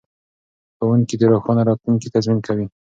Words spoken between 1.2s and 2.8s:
روښانه راتلونکي تضمین کوي.